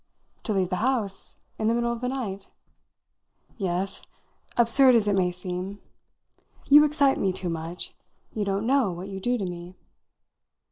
[0.45, 2.49] "To leave the house in the middle of the night?"
[3.59, 4.01] "Yes
[4.57, 5.79] absurd as it may seem.
[6.67, 7.93] You excite me too much.
[8.33, 9.75] You don't know what you do to me."